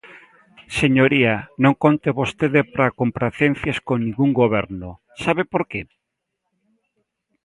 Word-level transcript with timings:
Señoría, 0.79 1.35
non 1.63 1.73
conte 1.83 2.09
vostede 2.19 2.61
para 2.73 2.95
compracencias 3.01 3.77
con 3.87 3.97
ningún 4.01 4.31
goberno, 4.41 4.89
¿sabe 5.23 5.43
por 5.51 5.63
que? 5.71 5.81